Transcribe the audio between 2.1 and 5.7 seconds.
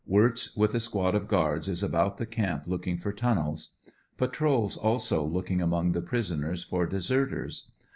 the camp looking for tunnels. Patrols also look ing